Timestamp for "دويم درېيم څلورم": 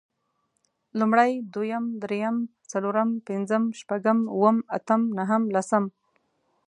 1.53-3.09